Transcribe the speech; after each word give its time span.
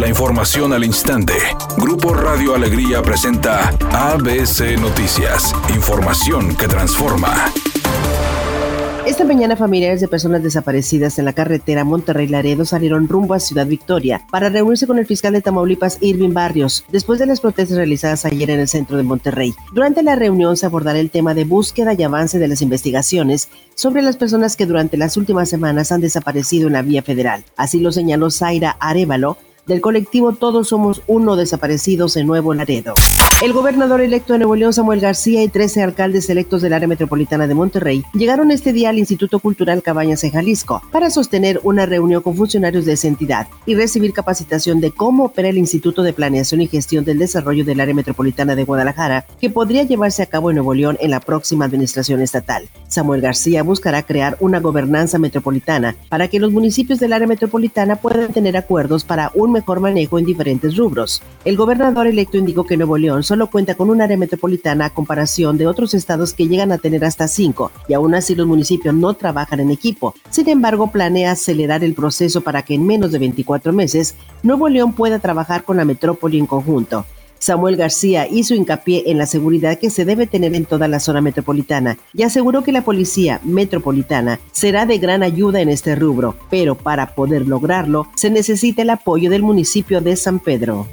La 0.00 0.08
información 0.08 0.72
al 0.72 0.82
instante. 0.82 1.34
Grupo 1.76 2.14
Radio 2.14 2.54
Alegría 2.54 3.02
presenta 3.02 3.68
ABC 3.92 4.80
Noticias. 4.80 5.54
Información 5.74 6.56
que 6.56 6.66
transforma. 6.66 7.52
Esta 9.04 9.24
mañana 9.24 9.56
familiares 9.56 10.00
de 10.00 10.08
personas 10.08 10.42
desaparecidas 10.42 11.18
en 11.18 11.26
la 11.26 11.34
carretera 11.34 11.84
Monterrey-Laredo 11.84 12.64
salieron 12.64 13.08
rumbo 13.08 13.34
a 13.34 13.40
Ciudad 13.40 13.66
Victoria 13.66 14.22
para 14.30 14.48
reunirse 14.48 14.86
con 14.86 14.98
el 14.98 15.04
fiscal 15.04 15.34
de 15.34 15.42
Tamaulipas, 15.42 15.98
Irving 16.00 16.32
Barrios, 16.32 16.86
después 16.88 17.18
de 17.18 17.26
las 17.26 17.42
protestas 17.42 17.76
realizadas 17.76 18.24
ayer 18.24 18.48
en 18.48 18.60
el 18.60 18.68
centro 18.68 18.96
de 18.96 19.02
Monterrey. 19.02 19.52
Durante 19.74 20.02
la 20.02 20.16
reunión 20.16 20.56
se 20.56 20.64
abordará 20.64 20.98
el 20.98 21.10
tema 21.10 21.34
de 21.34 21.44
búsqueda 21.44 21.92
y 21.92 22.02
avance 22.02 22.38
de 22.38 22.48
las 22.48 22.62
investigaciones 22.62 23.50
sobre 23.74 24.00
las 24.00 24.16
personas 24.16 24.56
que 24.56 24.64
durante 24.64 24.96
las 24.96 25.18
últimas 25.18 25.50
semanas 25.50 25.92
han 25.92 26.00
desaparecido 26.00 26.68
en 26.68 26.72
la 26.72 26.82
vía 26.82 27.02
federal. 27.02 27.44
Así 27.58 27.80
lo 27.80 27.92
señaló 27.92 28.30
Zaira 28.30 28.76
Arevalo, 28.80 29.36
del 29.70 29.80
colectivo 29.80 30.32
Todos 30.32 30.68
Somos 30.68 31.00
Uno 31.06 31.36
Desaparecidos 31.36 32.16
en 32.16 32.26
Nuevo 32.26 32.52
Laredo. 32.52 32.94
El 33.40 33.52
gobernador 33.52 34.00
electo 34.00 34.32
de 34.32 34.40
Nuevo 34.40 34.56
León, 34.56 34.72
Samuel 34.72 35.00
García, 35.00 35.42
y 35.42 35.48
13 35.48 35.82
alcaldes 35.82 36.28
electos 36.28 36.60
del 36.60 36.72
área 36.72 36.88
metropolitana 36.88 37.46
de 37.46 37.54
Monterrey 37.54 38.04
llegaron 38.12 38.50
este 38.50 38.72
día 38.72 38.90
al 38.90 38.98
Instituto 38.98 39.38
Cultural 39.38 39.82
Cabañas 39.82 40.24
en 40.24 40.32
Jalisco 40.32 40.82
para 40.90 41.08
sostener 41.08 41.60
una 41.62 41.86
reunión 41.86 42.20
con 42.20 42.36
funcionarios 42.36 42.84
de 42.84 42.94
esa 42.94 43.06
entidad 43.06 43.46
y 43.64 43.76
recibir 43.76 44.12
capacitación 44.12 44.80
de 44.80 44.90
cómo 44.90 45.26
opera 45.26 45.48
el 45.48 45.56
Instituto 45.56 46.02
de 46.02 46.12
Planeación 46.12 46.60
y 46.60 46.66
Gestión 46.66 47.04
del 47.04 47.18
Desarrollo 47.18 47.64
del 47.64 47.80
área 47.80 47.94
metropolitana 47.94 48.56
de 48.56 48.64
Guadalajara, 48.64 49.24
que 49.40 49.50
podría 49.50 49.84
llevarse 49.84 50.22
a 50.22 50.26
cabo 50.26 50.50
en 50.50 50.56
Nuevo 50.56 50.74
León 50.74 50.98
en 51.00 51.12
la 51.12 51.20
próxima 51.20 51.64
administración 51.64 52.20
estatal. 52.20 52.68
Samuel 52.88 53.20
García 53.20 53.62
buscará 53.62 54.02
crear 54.02 54.36
una 54.40 54.58
gobernanza 54.58 55.18
metropolitana 55.18 55.94
para 56.08 56.26
que 56.26 56.40
los 56.40 56.50
municipios 56.50 56.98
del 56.98 57.12
área 57.12 57.28
metropolitana 57.28 57.96
puedan 57.96 58.32
tener 58.32 58.56
acuerdos 58.56 59.04
para 59.04 59.30
un 59.34 59.52
mejor 59.60 59.80
manejo 59.80 60.18
en 60.18 60.24
diferentes 60.24 60.74
rubros. 60.76 61.22
El 61.44 61.56
gobernador 61.56 62.06
electo 62.06 62.38
indicó 62.38 62.64
que 62.64 62.78
Nuevo 62.78 62.96
León 62.96 63.22
solo 63.22 63.48
cuenta 63.48 63.74
con 63.74 63.90
un 63.90 64.00
área 64.00 64.16
metropolitana 64.16 64.86
a 64.86 64.90
comparación 64.90 65.58
de 65.58 65.66
otros 65.66 65.92
estados 65.92 66.32
que 66.32 66.48
llegan 66.48 66.72
a 66.72 66.78
tener 66.78 67.04
hasta 67.04 67.28
cinco, 67.28 67.70
y 67.86 67.92
aún 67.92 68.14
así 68.14 68.34
los 68.34 68.46
municipios 68.46 68.94
no 68.94 69.12
trabajan 69.12 69.60
en 69.60 69.70
equipo. 69.70 70.14
Sin 70.30 70.48
embargo, 70.48 70.90
planea 70.90 71.32
acelerar 71.32 71.84
el 71.84 71.94
proceso 71.94 72.40
para 72.40 72.62
que 72.62 72.74
en 72.74 72.86
menos 72.86 73.12
de 73.12 73.18
24 73.18 73.72
meses 73.74 74.14
Nuevo 74.42 74.68
León 74.68 74.94
pueda 74.94 75.18
trabajar 75.18 75.64
con 75.64 75.76
la 75.76 75.84
metrópoli 75.84 76.38
en 76.38 76.46
conjunto. 76.46 77.04
Samuel 77.40 77.76
García 77.76 78.28
hizo 78.30 78.54
hincapié 78.54 79.04
en 79.06 79.18
la 79.18 79.26
seguridad 79.26 79.78
que 79.78 79.90
se 79.90 80.04
debe 80.04 80.26
tener 80.26 80.54
en 80.54 80.66
toda 80.66 80.86
la 80.88 81.00
zona 81.00 81.22
metropolitana 81.22 81.98
y 82.12 82.22
aseguró 82.22 82.62
que 82.62 82.70
la 82.70 82.84
policía 82.84 83.40
metropolitana 83.42 84.38
será 84.52 84.84
de 84.86 84.98
gran 84.98 85.22
ayuda 85.22 85.60
en 85.60 85.70
este 85.70 85.96
rubro, 85.96 86.36
pero 86.50 86.74
para 86.76 87.14
poder 87.14 87.48
lograrlo 87.48 88.06
se 88.14 88.30
necesita 88.30 88.82
el 88.82 88.90
apoyo 88.90 89.30
del 89.30 89.42
municipio 89.42 90.00
de 90.00 90.16
San 90.16 90.38
Pedro. 90.38 90.86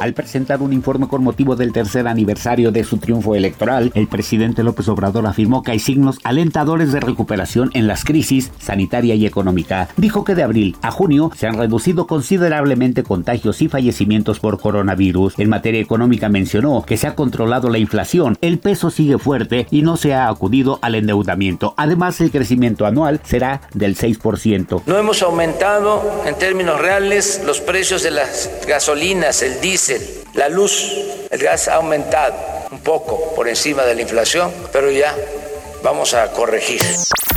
Al 0.00 0.14
presentar 0.14 0.62
un 0.62 0.72
informe 0.72 1.08
con 1.08 1.24
motivo 1.24 1.56
del 1.56 1.72
tercer 1.72 2.06
aniversario 2.06 2.70
de 2.70 2.84
su 2.84 2.98
triunfo 2.98 3.34
electoral, 3.34 3.90
el 3.94 4.06
presidente 4.06 4.62
López 4.62 4.88
Obrador 4.88 5.26
afirmó 5.26 5.64
que 5.64 5.72
hay 5.72 5.80
signos 5.80 6.20
alentadores 6.22 6.92
de 6.92 7.00
recuperación 7.00 7.70
en 7.74 7.88
las 7.88 8.04
crisis 8.04 8.52
sanitaria 8.60 9.16
y 9.16 9.26
económica. 9.26 9.88
Dijo 9.96 10.22
que 10.22 10.36
de 10.36 10.44
abril 10.44 10.76
a 10.82 10.92
junio 10.92 11.32
se 11.36 11.48
han 11.48 11.58
reducido 11.58 12.06
considerablemente 12.06 13.02
contagios 13.02 13.60
y 13.60 13.68
fallecimientos 13.68 14.38
por 14.38 14.60
coronavirus. 14.60 15.36
En 15.36 15.48
materia 15.48 15.80
económica 15.80 16.28
mencionó 16.28 16.84
que 16.86 16.96
se 16.96 17.08
ha 17.08 17.16
controlado 17.16 17.68
la 17.68 17.78
inflación, 17.78 18.38
el 18.40 18.60
peso 18.60 18.90
sigue 18.90 19.18
fuerte 19.18 19.66
y 19.72 19.82
no 19.82 19.96
se 19.96 20.14
ha 20.14 20.28
acudido 20.28 20.78
al 20.80 20.94
endeudamiento. 20.94 21.74
Además, 21.76 22.20
el 22.20 22.30
crecimiento 22.30 22.86
anual 22.86 23.20
será 23.24 23.62
del 23.74 23.96
6%. 23.96 24.82
No 24.86 24.96
hemos 24.96 25.22
aumentado 25.22 26.22
en 26.24 26.38
términos 26.38 26.80
reales 26.80 27.42
los 27.44 27.60
precios 27.60 28.04
de 28.04 28.12
las 28.12 28.48
gasolinas, 28.68 29.42
el 29.42 29.60
diésel, 29.60 29.87
la 30.34 30.48
luz, 30.48 30.92
el 31.30 31.42
gas 31.42 31.68
ha 31.68 31.76
aumentado 31.76 32.34
un 32.70 32.80
poco 32.80 33.34
por 33.34 33.48
encima 33.48 33.84
de 33.84 33.94
la 33.94 34.02
inflación, 34.02 34.52
pero 34.72 34.90
ya 34.90 35.16
vamos 35.82 36.14
a 36.14 36.30
corregir. 36.32 36.80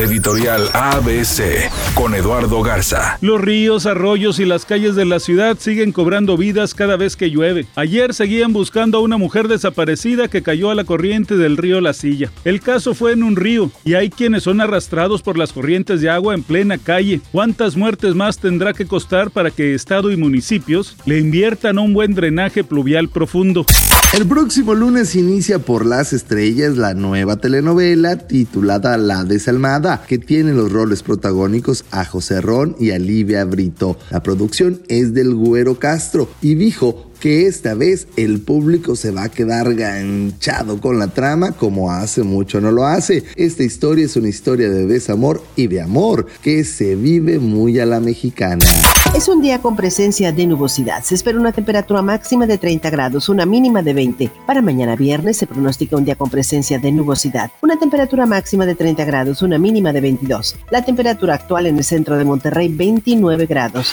Editorial 0.00 0.70
ABC 0.72 1.70
con 1.94 2.14
Eduardo 2.14 2.62
Garza. 2.62 3.18
Los 3.20 3.38
ríos, 3.38 3.84
arroyos 3.84 4.40
y 4.40 4.46
las 4.46 4.64
calles 4.64 4.94
de 4.94 5.04
la 5.04 5.20
ciudad 5.20 5.58
siguen 5.60 5.92
cobrando 5.92 6.38
vidas 6.38 6.72
cada 6.72 6.96
vez 6.96 7.16
que 7.16 7.28
llueve. 7.28 7.66
Ayer 7.76 8.14
seguían 8.14 8.54
buscando 8.54 8.96
a 8.96 9.02
una 9.02 9.18
mujer 9.18 9.46
desaparecida 9.46 10.28
que 10.28 10.42
cayó 10.42 10.70
a 10.70 10.74
la 10.74 10.84
corriente 10.84 11.36
del 11.36 11.58
río 11.58 11.82
La 11.82 11.92
Silla. 11.92 12.32
El 12.44 12.62
caso 12.62 12.94
fue 12.94 13.12
en 13.12 13.22
un 13.22 13.36
río 13.36 13.70
y 13.84 13.92
hay 13.92 14.08
quienes 14.08 14.44
son 14.44 14.62
arrastrados 14.62 15.20
por 15.20 15.36
las 15.36 15.52
corrientes 15.52 16.00
de 16.00 16.08
agua 16.08 16.32
en 16.32 16.44
plena 16.44 16.78
calle. 16.78 17.20
¿Cuántas 17.30 17.76
muertes 17.76 18.14
más 18.14 18.38
tendrá 18.38 18.72
que 18.72 18.86
costar 18.86 19.30
para 19.30 19.50
que 19.50 19.74
Estado 19.74 20.10
y 20.10 20.16
municipios 20.16 20.96
le 21.04 21.18
inviertan 21.18 21.76
a 21.76 21.82
un 21.82 21.92
buen 21.92 22.14
drenaje 22.14 22.64
pluvial 22.64 23.10
profundo? 23.10 23.66
El 24.12 24.26
próximo 24.26 24.74
lunes 24.74 25.14
inicia 25.14 25.60
por 25.60 25.86
las 25.86 26.12
estrellas 26.12 26.76
la 26.76 26.94
nueva 26.94 27.36
telenovela 27.36 28.16
titulada 28.16 28.96
La 28.96 29.22
Desalmada, 29.22 29.89
que 29.98 30.18
tiene 30.18 30.52
los 30.52 30.72
roles 30.72 31.02
protagónicos 31.02 31.84
a 31.90 32.04
José 32.04 32.40
Ron 32.40 32.76
y 32.78 32.90
a 32.90 32.98
Livia 32.98 33.44
Brito. 33.44 33.98
La 34.10 34.22
producción 34.22 34.82
es 34.88 35.14
del 35.14 35.34
Güero 35.34 35.78
Castro 35.78 36.28
y 36.40 36.54
dijo 36.54 37.09
que 37.20 37.46
esta 37.46 37.74
vez 37.74 38.08
el 38.16 38.40
público 38.40 38.96
se 38.96 39.10
va 39.10 39.24
a 39.24 39.28
quedar 39.28 39.74
ganchado 39.74 40.80
con 40.80 40.98
la 40.98 41.08
trama 41.08 41.52
como 41.52 41.92
hace 41.92 42.22
mucho 42.22 42.60
no 42.60 42.72
lo 42.72 42.86
hace. 42.86 43.24
Esta 43.36 43.62
historia 43.62 44.06
es 44.06 44.16
una 44.16 44.28
historia 44.28 44.70
de 44.70 44.86
desamor 44.86 45.42
y 45.54 45.66
de 45.66 45.82
amor 45.82 46.26
que 46.42 46.64
se 46.64 46.96
vive 46.96 47.38
muy 47.38 47.78
a 47.78 47.86
la 47.86 48.00
mexicana. 48.00 48.64
Es 49.14 49.28
un 49.28 49.42
día 49.42 49.60
con 49.60 49.76
presencia 49.76 50.32
de 50.32 50.46
nubosidad. 50.46 51.02
Se 51.02 51.14
espera 51.14 51.38
una 51.38 51.52
temperatura 51.52 52.00
máxima 52.00 52.46
de 52.46 52.58
30 52.58 52.90
grados, 52.90 53.28
una 53.28 53.44
mínima 53.44 53.82
de 53.82 53.92
20. 53.92 54.30
Para 54.46 54.62
mañana 54.62 54.96
viernes 54.96 55.36
se 55.36 55.46
pronostica 55.46 55.96
un 55.96 56.04
día 56.04 56.14
con 56.14 56.30
presencia 56.30 56.78
de 56.78 56.92
nubosidad. 56.92 57.50
Una 57.60 57.76
temperatura 57.76 58.24
máxima 58.26 58.66
de 58.66 58.76
30 58.76 59.04
grados, 59.04 59.42
una 59.42 59.58
mínima 59.58 59.92
de 59.92 60.00
22. 60.00 60.56
La 60.70 60.84
temperatura 60.84 61.34
actual 61.34 61.66
en 61.66 61.76
el 61.76 61.84
centro 61.84 62.16
de 62.16 62.24
Monterrey 62.24 62.68
29 62.68 63.46
grados. 63.46 63.92